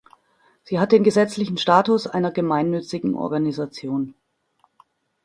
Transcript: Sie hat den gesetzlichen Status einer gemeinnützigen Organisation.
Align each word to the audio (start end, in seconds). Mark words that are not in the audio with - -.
Sie 0.63 0.79
hat 0.79 0.91
den 0.93 1.03
gesetzlichen 1.03 1.59
Status 1.59 2.07
einer 2.07 2.31
gemeinnützigen 2.31 3.13
Organisation. 3.13 4.15